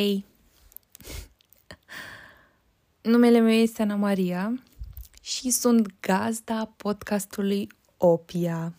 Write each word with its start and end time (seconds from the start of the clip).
Hei! 0.00 0.24
Numele 3.00 3.40
meu 3.40 3.52
este 3.52 3.82
Ana 3.82 3.94
Maria 3.94 4.62
și 5.22 5.50
sunt 5.50 6.00
gazda 6.00 6.72
podcastului 6.76 7.68
Opia. 7.96 8.74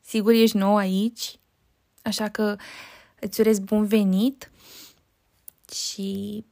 Sigur 0.00 0.32
ești 0.32 0.56
nou 0.56 0.76
aici, 0.76 1.38
așa 2.02 2.28
că 2.28 2.56
îți 3.20 3.40
urez 3.40 3.58
bun 3.58 3.86
venit 3.86 4.50
și 5.72 6.44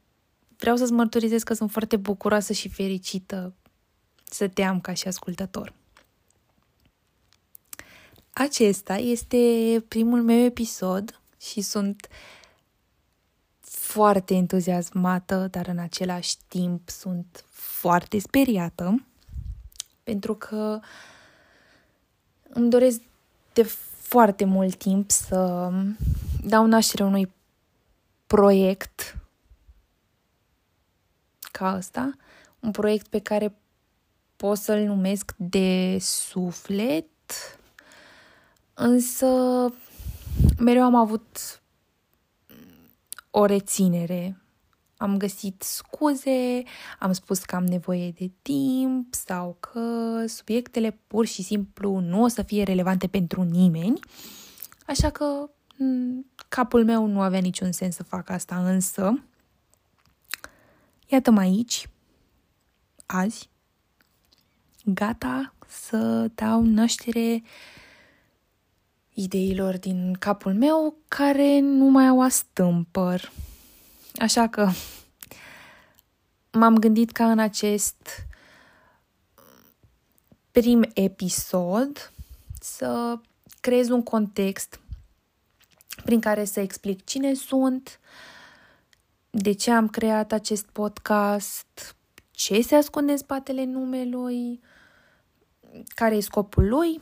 vreau 0.57 0.75
să-ți 0.75 0.91
mărturisesc 0.91 1.45
că 1.45 1.53
sunt 1.53 1.71
foarte 1.71 1.97
bucuroasă 1.97 2.53
și 2.53 2.69
fericită 2.69 3.53
să 4.23 4.47
te 4.47 4.63
am 4.63 4.81
ca 4.81 4.93
și 4.93 5.07
ascultător. 5.07 5.73
Acesta 8.33 8.95
este 8.95 9.83
primul 9.87 10.21
meu 10.21 10.45
episod 10.45 11.20
și 11.41 11.61
sunt 11.61 12.07
foarte 13.59 14.33
entuziasmată, 14.33 15.47
dar 15.51 15.67
în 15.67 15.77
același 15.77 16.35
timp 16.47 16.89
sunt 16.89 17.45
foarte 17.49 18.19
speriată 18.19 19.05
pentru 20.03 20.35
că 20.35 20.79
îmi 22.49 22.69
doresc 22.69 23.01
de 23.53 23.63
foarte 24.01 24.45
mult 24.45 24.75
timp 24.75 25.11
să 25.11 25.69
dau 26.43 26.65
naștere 26.65 27.03
unui 27.03 27.31
proiect 28.27 29.17
ca 31.51 31.75
ăsta, 31.75 32.11
un 32.59 32.71
proiect 32.71 33.07
pe 33.07 33.19
care 33.19 33.55
pot 34.35 34.57
să-l 34.57 34.79
numesc 34.79 35.33
de 35.37 35.97
suflet, 35.99 37.07
însă 38.73 39.27
mereu 40.59 40.83
am 40.83 40.95
avut 40.95 41.61
o 43.29 43.45
reținere. 43.45 44.35
Am 44.97 45.17
găsit 45.17 45.61
scuze, 45.61 46.63
am 46.99 47.11
spus 47.11 47.39
că 47.39 47.55
am 47.55 47.65
nevoie 47.65 48.11
de 48.11 48.31
timp 48.41 49.13
sau 49.13 49.57
că 49.59 50.23
subiectele 50.27 50.99
pur 51.07 51.25
și 51.25 51.43
simplu 51.43 51.99
nu 51.99 52.21
o 52.23 52.27
să 52.27 52.41
fie 52.41 52.63
relevante 52.63 53.07
pentru 53.07 53.41
nimeni. 53.41 53.99
Așa 54.87 55.09
că 55.09 55.49
capul 56.47 56.85
meu 56.85 57.05
nu 57.05 57.21
avea 57.21 57.39
niciun 57.39 57.71
sens 57.71 57.95
să 57.95 58.03
fac 58.03 58.29
asta, 58.29 58.69
însă 58.69 59.23
iată-mă 61.07 61.39
aici, 61.39 61.89
azi, 63.05 63.49
gata 64.85 65.53
să 65.67 66.29
dau 66.35 66.63
naștere 66.63 67.43
ideilor 69.23 69.77
din 69.77 70.13
capul 70.19 70.53
meu 70.53 70.95
care 71.07 71.59
nu 71.59 71.85
mai 71.85 72.07
au 72.07 72.21
astâmpăr. 72.21 73.31
Așa 74.15 74.47
că 74.47 74.69
m-am 76.51 76.77
gândit 76.77 77.11
ca 77.11 77.31
în 77.31 77.39
acest 77.39 78.25
prim 80.51 80.83
episod 80.93 82.11
să 82.59 83.19
creez 83.59 83.89
un 83.89 84.03
context 84.03 84.79
prin 86.03 86.19
care 86.19 86.45
să 86.45 86.59
explic 86.59 87.03
cine 87.03 87.33
sunt, 87.33 87.99
de 89.29 89.51
ce 89.51 89.71
am 89.71 89.87
creat 89.87 90.31
acest 90.31 90.65
podcast, 90.65 91.95
ce 92.31 92.61
se 92.61 92.75
ascunde 92.75 93.11
în 93.11 93.17
spatele 93.17 93.63
numelui, 93.65 94.59
care 95.95 96.15
e 96.15 96.19
scopul 96.19 96.67
lui 96.67 97.01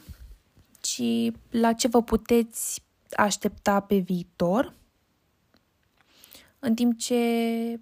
și 0.99 1.33
la 1.49 1.73
ce 1.73 1.87
vă 1.87 2.03
puteți 2.03 2.83
aștepta 3.11 3.79
pe 3.79 3.97
viitor, 3.97 4.73
în 6.59 6.75
timp 6.75 6.97
ce 6.97 7.15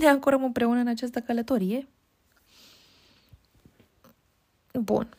ne 0.00 0.06
ancorăm 0.06 0.44
împreună 0.44 0.78
în 0.78 0.86
această 0.86 1.20
călătorie. 1.20 1.88
Bun. 4.72 5.16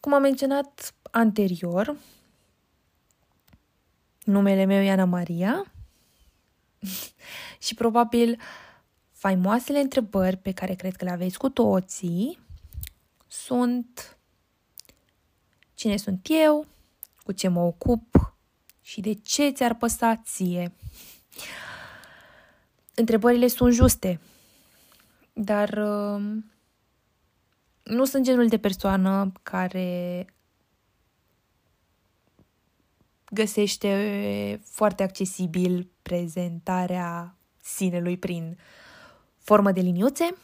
Cum 0.00 0.14
am 0.14 0.22
menționat 0.22 0.94
anterior, 1.10 1.96
numele 4.24 4.64
meu 4.64 4.82
e 4.82 4.90
Ana 4.90 5.04
Maria 5.04 5.72
și 7.66 7.74
probabil 7.74 8.40
faimoasele 9.12 9.78
întrebări 9.78 10.36
pe 10.36 10.52
care 10.52 10.74
cred 10.74 10.96
că 10.96 11.04
le 11.04 11.10
aveți 11.10 11.38
cu 11.38 11.48
toții 11.48 12.48
sunt 13.30 14.18
cine 15.74 15.96
sunt 15.96 16.26
eu, 16.30 16.66
cu 17.22 17.32
ce 17.32 17.48
mă 17.48 17.60
ocup 17.60 18.34
și 18.80 19.00
de 19.00 19.12
ce 19.14 19.50
ți-ar 19.50 19.74
păsa 19.74 20.16
ție. 20.16 20.72
Întrebările 22.94 23.46
sunt 23.46 23.72
juste, 23.72 24.20
dar 25.32 25.68
uh, 25.68 26.42
nu 27.82 28.04
sunt 28.04 28.24
genul 28.24 28.48
de 28.48 28.58
persoană 28.58 29.32
care 29.42 30.26
găsește 33.30 34.60
foarte 34.64 35.02
accesibil 35.02 35.90
prezentarea 36.02 37.36
sinelui 37.62 38.18
prin 38.18 38.58
formă 39.38 39.72
de 39.72 39.80
liniuțe 39.80 40.34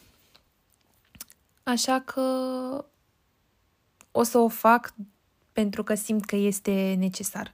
Așa 1.69 2.01
că 2.01 2.23
o 4.11 4.23
să 4.23 4.39
o 4.39 4.49
fac 4.49 4.95
pentru 5.53 5.83
că 5.83 5.95
simt 5.95 6.25
că 6.25 6.37
este 6.37 6.95
necesar 6.99 7.53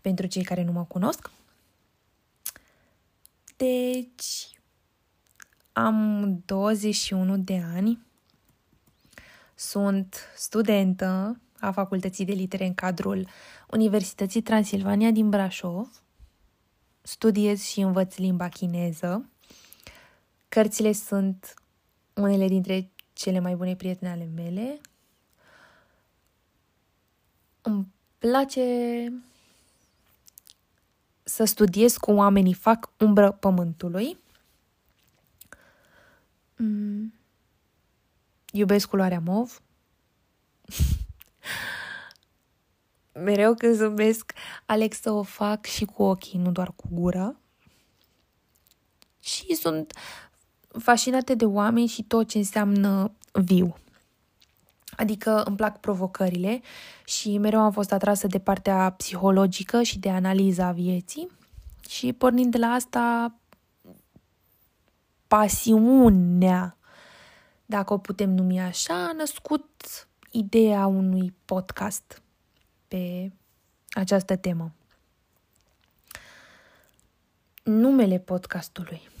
pentru 0.00 0.26
cei 0.26 0.42
care 0.42 0.64
nu 0.64 0.72
mă 0.72 0.84
cunosc. 0.84 1.30
Deci, 3.56 4.60
am 5.72 6.42
21 6.44 7.38
de 7.38 7.62
ani, 7.74 7.98
sunt 9.54 10.16
studentă 10.36 11.40
a 11.60 11.70
Facultății 11.70 12.24
de 12.24 12.32
Litere 12.32 12.66
în 12.66 12.74
cadrul 12.74 13.28
Universității 13.70 14.42
Transilvania 14.42 15.10
din 15.10 15.30
Brașov, 15.30 16.02
studiez 17.02 17.62
și 17.62 17.80
învăț 17.80 18.16
limba 18.16 18.48
chineză. 18.48 19.28
Cărțile 20.48 20.92
sunt 20.92 21.54
unele 22.14 22.48
dintre 22.48 22.91
cele 23.12 23.38
mai 23.38 23.54
bune 23.54 23.76
prietene 23.76 24.10
ale 24.10 24.30
mele. 24.34 24.80
Îmi 27.62 27.86
place 28.18 29.12
să 31.22 31.44
studiez 31.44 31.96
cu 31.96 32.10
oamenii 32.10 32.54
fac 32.54 32.90
umbră 32.98 33.32
pământului. 33.32 34.18
Mm. 36.56 37.14
Iubesc 38.52 38.88
culoarea 38.88 39.20
mov. 39.20 39.62
Mereu 43.12 43.54
când 43.54 43.74
zâmbesc, 43.74 44.32
aleg 44.66 44.92
să 44.92 45.10
o 45.10 45.22
fac 45.22 45.64
și 45.64 45.84
cu 45.84 46.02
ochii, 46.02 46.38
nu 46.38 46.50
doar 46.50 46.72
cu 46.72 46.88
gura. 46.90 47.36
Și 49.20 49.54
sunt 49.54 49.92
fascinate 50.78 51.34
de 51.34 51.44
oameni 51.44 51.86
și 51.86 52.02
tot 52.02 52.28
ce 52.28 52.38
înseamnă 52.38 53.12
viu. 53.32 53.76
Adică 54.96 55.42
îmi 55.42 55.56
plac 55.56 55.80
provocările 55.80 56.60
și 57.04 57.38
mereu 57.38 57.60
am 57.60 57.72
fost 57.72 57.92
atrasă 57.92 58.26
de 58.26 58.38
partea 58.38 58.90
psihologică 58.90 59.82
și 59.82 59.98
de 59.98 60.10
analiza 60.10 60.70
vieții 60.72 61.28
și 61.88 62.12
pornind 62.12 62.50
de 62.50 62.58
la 62.58 62.66
asta 62.66 63.34
pasiunea, 65.26 66.76
dacă 67.66 67.92
o 67.92 67.98
putem 67.98 68.30
numi 68.30 68.60
așa, 68.60 68.94
a 68.94 69.12
născut 69.12 70.08
ideea 70.30 70.86
unui 70.86 71.34
podcast 71.44 72.22
pe 72.88 73.32
această 73.90 74.36
temă. 74.36 74.72
Numele 77.62 78.18
podcastului. 78.18 79.11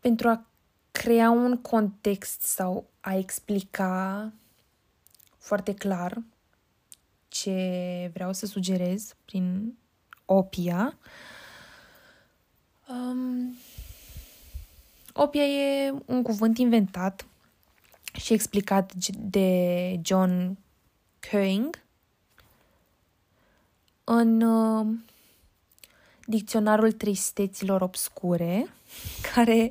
Pentru 0.00 0.28
a 0.28 0.44
crea 0.90 1.30
un 1.30 1.56
context 1.56 2.40
sau 2.40 2.90
a 3.00 3.16
explica 3.16 4.32
foarte 5.38 5.74
clar 5.74 6.22
ce 7.28 8.10
vreau 8.12 8.32
să 8.32 8.46
sugerez 8.46 9.14
prin 9.24 9.74
opia. 10.24 10.98
Um, 12.88 13.56
opia 15.12 15.44
e 15.44 15.94
un 16.04 16.22
cuvânt 16.22 16.58
inventat 16.58 17.26
și 18.12 18.32
explicat 18.32 18.92
de 19.16 20.00
John 20.02 20.58
Coing 21.30 21.82
în 24.04 24.40
uh, 24.40 24.86
dicționarul 26.30 26.92
tristeților 26.92 27.80
obscure 27.80 28.66
care 29.34 29.70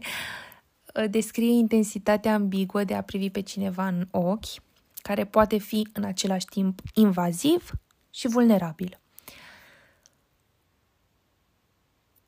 uh, 0.96 1.10
descrie 1.10 1.52
intensitatea 1.52 2.34
ambiguă 2.34 2.84
de 2.84 2.94
a 2.94 3.02
privi 3.02 3.30
pe 3.30 3.42
cineva 3.42 3.88
în 3.88 4.08
ochi, 4.12 4.62
care 5.02 5.26
poate 5.26 5.58
fi 5.58 5.88
în 5.94 6.04
același 6.04 6.46
timp 6.46 6.82
invaziv 6.94 7.72
și 8.10 8.28
vulnerabil. 8.28 9.00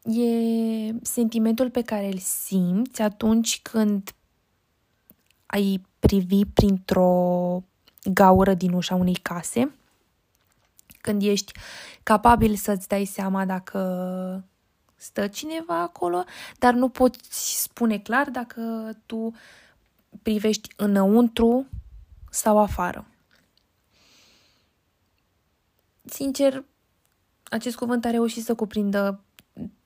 E 0.03 0.29
sentimentul 1.01 1.69
pe 1.69 1.81
care 1.81 2.05
îl 2.05 2.17
simți 2.17 3.01
atunci 3.01 3.61
când 3.61 4.15
ai 5.45 5.81
privi 5.99 6.45
printr-o 6.45 7.63
gaură 8.13 8.53
din 8.53 8.73
ușa 8.73 8.95
unei 8.95 9.15
case, 9.15 9.71
când 11.01 11.21
ești 11.21 11.51
capabil 12.03 12.55
să-ți 12.55 12.87
dai 12.87 13.05
seama 13.05 13.45
dacă 13.45 14.45
stă 14.95 15.27
cineva 15.27 15.81
acolo, 15.81 16.23
dar 16.59 16.73
nu 16.73 16.89
poți 16.89 17.61
spune 17.61 17.99
clar 17.99 18.29
dacă 18.29 18.91
tu 19.05 19.33
privești 20.21 20.73
înăuntru 20.75 21.67
sau 22.29 22.57
afară. 22.57 23.05
Sincer, 26.05 26.63
acest 27.43 27.75
cuvânt 27.75 28.05
a 28.05 28.09
reușit 28.09 28.43
să 28.43 28.55
cuprindă 28.55 29.23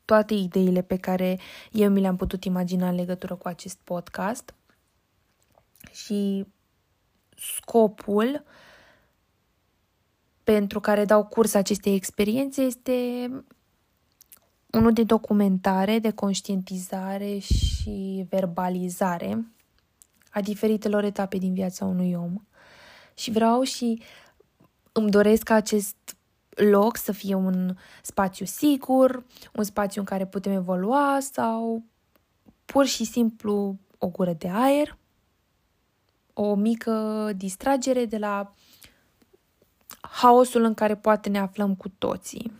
toate 0.06 0.34
ideile 0.34 0.82
pe 0.82 0.98
care 0.98 1.40
eu 1.72 1.90
mi 1.90 2.02
le-am 2.02 2.16
putut 2.16 2.44
imagina 2.44 2.90
în 2.90 2.96
legătură 2.96 3.36
cu 3.36 3.48
acest 3.48 3.78
podcast 3.84 4.54
și 5.92 6.46
scopul 7.38 8.44
pentru 10.46 10.80
care 10.80 11.06
dau 11.06 11.26
curs 11.26 11.54
acestei 11.54 11.96
experiențe 11.96 12.62
este 12.62 13.30
unul 14.72 14.94
de 14.94 15.04
documentare, 15.04 16.00
de 16.00 16.12
conștientizare 16.12 17.38
și 17.38 18.26
verbalizare 18.30 19.46
a 20.30 20.42
diferitelor 20.42 21.04
etape 21.04 21.38
din 21.38 21.54
viața 21.54 21.86
unui 21.86 22.14
om. 22.14 22.34
Și 23.14 23.32
vreau 23.32 23.62
și 23.62 24.02
îmi 24.92 25.10
doresc 25.10 25.44
ca 25.44 25.54
acest 25.54 25.96
loc 26.50 26.98
să 26.98 27.12
fie 27.12 27.34
un 27.34 27.76
spațiu 28.02 28.46
sigur, 28.46 29.26
un 29.54 29.64
spațiu 29.64 30.02
în 30.02 30.08
care 30.08 30.26
putem 30.26 30.52
evolua 30.52 31.18
sau 31.32 31.84
pur 32.66 32.86
și 32.86 33.04
simplu 33.04 33.78
o 33.98 34.08
gură 34.08 34.34
de 34.34 34.50
aer, 34.52 34.98
o 36.34 36.56
mică 36.56 37.32
distragere 37.36 38.06
de 38.06 38.18
la 38.18 38.52
haosul 40.16 40.64
în 40.64 40.74
care 40.74 40.96
poate 40.96 41.30
ne 41.30 41.40
aflăm 41.40 41.76
cu 41.76 41.90
toții. 41.90 42.52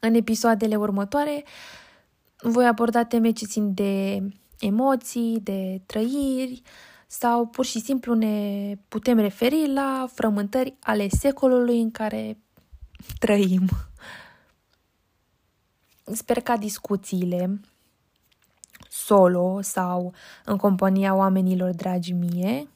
În 0.00 0.14
episoadele 0.14 0.76
următoare 0.76 1.44
voi 2.42 2.66
aborda 2.66 3.04
teme 3.04 3.30
ce 3.30 3.46
țin 3.46 3.74
de 3.74 4.22
emoții, 4.58 5.40
de 5.40 5.80
trăiri 5.86 6.62
sau 7.06 7.46
pur 7.46 7.64
și 7.64 7.80
simplu 7.80 8.14
ne 8.14 8.74
putem 8.88 9.18
referi 9.18 9.72
la 9.72 10.06
frământări 10.14 10.74
ale 10.80 11.08
secolului 11.08 11.80
în 11.80 11.90
care 11.90 12.38
trăim. 13.18 13.68
Sper 16.04 16.40
ca 16.40 16.56
discuțiile 16.56 17.60
solo 18.88 19.60
sau 19.60 20.12
în 20.44 20.56
compania 20.56 21.14
oamenilor 21.14 21.70
dragi 21.70 22.12
mie 22.12 22.68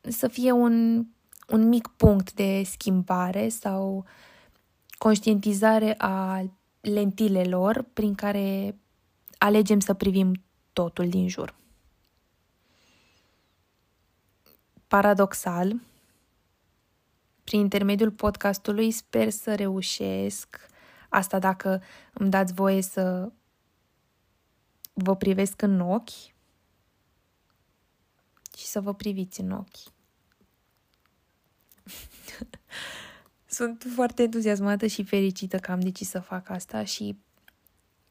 să 0.00 0.28
fie 0.28 0.50
un, 0.50 1.06
un 1.46 1.68
mic 1.68 1.88
punct 1.88 2.32
de 2.32 2.62
schimbare 2.62 3.48
sau 3.48 4.04
conștientizare 4.98 5.94
a 5.98 6.44
lentilelor 6.80 7.82
prin 7.92 8.14
care 8.14 8.78
alegem 9.38 9.80
să 9.80 9.94
privim 9.94 10.44
totul 10.72 11.08
din 11.08 11.28
jur. 11.28 11.54
Paradoxal, 14.86 15.80
prin 17.44 17.60
intermediul 17.60 18.10
podcastului 18.10 18.90
sper 18.90 19.30
să 19.30 19.54
reușesc 19.54 20.56
asta 21.08 21.38
dacă 21.38 21.82
îmi 22.12 22.30
dați 22.30 22.52
voie 22.52 22.82
să 22.82 23.32
vă 24.92 25.16
privesc 25.16 25.62
în 25.62 25.80
ochi 25.80 26.34
și 28.56 28.66
să 28.66 28.80
vă 28.80 28.94
priviți 28.94 29.40
în 29.40 29.50
ochi. 29.50 29.95
Sunt 33.46 33.84
foarte 33.94 34.22
entuziasmată 34.22 34.86
și 34.86 35.04
fericită 35.04 35.58
că 35.58 35.72
am 35.72 35.80
decis 35.80 36.08
să 36.08 36.20
fac 36.20 36.48
asta 36.50 36.84
și 36.84 37.16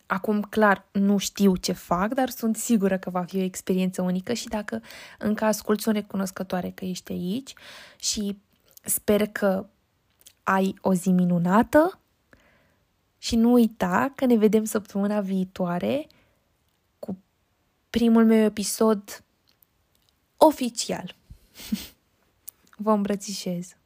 acum 0.05 0.41
clar 0.41 0.85
nu 0.91 1.17
știu 1.17 1.55
ce 1.55 1.71
fac, 1.71 2.13
dar 2.13 2.29
sunt 2.29 2.57
sigură 2.57 2.97
că 2.97 3.09
va 3.09 3.23
fi 3.23 3.37
o 3.37 3.41
experiență 3.41 4.01
unică 4.01 4.33
și 4.33 4.47
dacă 4.47 4.81
încă 5.19 5.45
ascult 5.45 5.81
sunt 5.81 5.95
recunoscătoare 5.95 6.71
că 6.71 6.85
ești 6.85 7.11
aici 7.11 7.53
și 7.99 8.37
sper 8.83 9.27
că 9.27 9.65
ai 10.43 10.75
o 10.81 10.93
zi 10.93 11.09
minunată 11.09 11.99
și 13.17 13.35
nu 13.35 13.51
uita 13.51 14.11
că 14.15 14.25
ne 14.25 14.37
vedem 14.37 14.63
săptămâna 14.63 15.21
viitoare 15.21 16.07
cu 16.99 17.17
primul 17.89 18.25
meu 18.25 18.43
episod 18.43 19.23
oficial. 20.37 21.15
Vă 22.77 22.91
îmbrățișez! 22.91 23.77